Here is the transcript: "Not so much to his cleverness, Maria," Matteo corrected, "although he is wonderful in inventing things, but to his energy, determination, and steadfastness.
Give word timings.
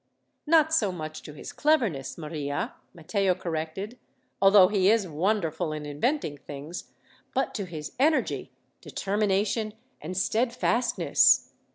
"Not 0.47 0.73
so 0.73 0.91
much 0.91 1.21
to 1.21 1.33
his 1.33 1.51
cleverness, 1.53 2.17
Maria," 2.17 2.73
Matteo 2.91 3.35
corrected, 3.35 3.99
"although 4.41 4.67
he 4.67 4.89
is 4.89 5.07
wonderful 5.07 5.71
in 5.71 5.85
inventing 5.85 6.39
things, 6.39 6.89
but 7.35 7.53
to 7.53 7.65
his 7.65 7.91
energy, 7.99 8.49
determination, 8.81 9.75
and 10.01 10.17
steadfastness. 10.17 11.51